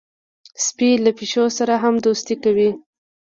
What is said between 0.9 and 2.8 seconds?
له پیشو سره هم دوستي کوي.